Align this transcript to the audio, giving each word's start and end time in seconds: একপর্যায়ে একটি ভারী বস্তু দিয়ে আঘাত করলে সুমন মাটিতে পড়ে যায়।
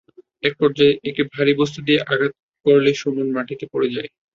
একপর্যায়ে 0.43 0.93
একটি 1.09 1.23
ভারী 1.33 1.53
বস্তু 1.61 1.79
দিয়ে 1.87 1.99
আঘাত 2.05 2.33
করলে 2.65 2.91
সুমন 3.01 3.27
মাটিতে 3.35 3.65
পড়ে 3.73 3.87
যায়। 3.95 4.09